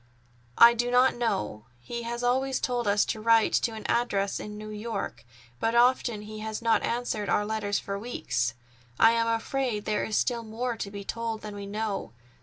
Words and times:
"I 0.57 0.73
do 0.73 0.89
not 0.89 1.13
know. 1.13 1.65
He 1.79 2.01
has 2.01 2.23
always 2.23 2.59
told 2.59 2.87
us 2.87 3.05
to 3.05 3.21
write 3.21 3.53
to 3.53 3.73
an 3.73 3.85
address 3.87 4.39
in 4.39 4.57
New 4.57 4.71
York, 4.71 5.23
but 5.59 5.75
often 5.75 6.23
he 6.23 6.39
has 6.39 6.59
not 6.59 6.81
answered 6.81 7.29
our 7.29 7.45
letters 7.45 7.77
for 7.77 7.99
weeks. 7.99 8.55
I 8.99 9.11
am 9.11 9.27
afraid 9.27 9.85
there 9.85 10.03
is 10.03 10.17
still 10.17 10.41
more 10.41 10.75
to 10.75 10.89
be 10.89 11.03
told 11.03 11.41
than 11.41 11.53
we 11.55 11.67
know. 11.67 12.13